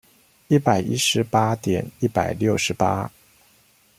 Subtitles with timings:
[0.47, 3.11] 一百一十八點一百六十八